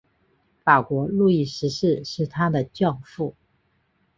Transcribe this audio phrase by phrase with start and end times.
[0.63, 3.35] 法国路易十四是他的教父。